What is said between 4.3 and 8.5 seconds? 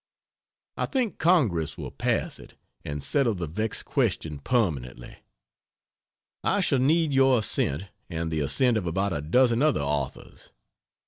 permanently. I shall need your assent and the